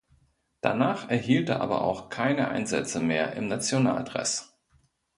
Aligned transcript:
Danach 0.61 1.11
erhielt 1.11 1.49
er 1.49 1.61
aber 1.61 1.83
auch 1.83 2.09
keine 2.09 2.47
Einsätze 2.47 2.99
mehr 3.01 3.33
im 3.33 3.45
Nationaldress. 3.47 4.57